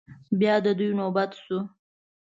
[0.39, 1.59] بيا د دوی نوبت شو.